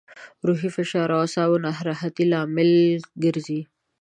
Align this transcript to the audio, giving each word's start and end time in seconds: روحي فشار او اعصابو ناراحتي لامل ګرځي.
روحي 0.47 0.69
فشار 0.77 1.07
او 1.15 1.19
اعصابو 1.23 1.57
ناراحتي 1.65 2.23
لامل 2.31 2.71
ګرځي. 3.23 3.61